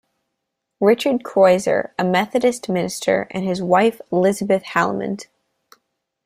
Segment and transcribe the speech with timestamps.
[0.79, 5.27] Richard Crozier, a Methodist minister, and his wife, Elizabeth Hallimond.